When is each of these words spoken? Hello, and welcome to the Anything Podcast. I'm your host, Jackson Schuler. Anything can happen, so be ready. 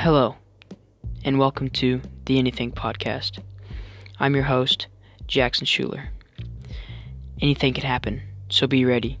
Hello, 0.00 0.36
and 1.24 1.40
welcome 1.40 1.70
to 1.70 2.00
the 2.26 2.38
Anything 2.38 2.70
Podcast. 2.70 3.40
I'm 4.20 4.36
your 4.36 4.44
host, 4.44 4.86
Jackson 5.26 5.66
Schuler. 5.66 6.10
Anything 7.42 7.74
can 7.74 7.82
happen, 7.82 8.22
so 8.48 8.68
be 8.68 8.84
ready. 8.84 9.18